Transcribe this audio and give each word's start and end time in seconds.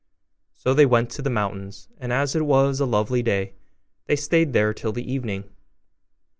So 0.55 0.73
they 0.73 0.87
went 0.87 1.11
to 1.11 1.21
the 1.21 1.29
mountains; 1.29 1.87
and 1.99 2.11
as 2.11 2.35
it 2.35 2.41
was 2.43 2.79
a 2.79 2.87
lovely 2.87 3.21
day, 3.21 3.53
they 4.07 4.15
stayed 4.15 4.51
there 4.51 4.73
till 4.73 4.91
the 4.91 5.11
evening. 5.13 5.43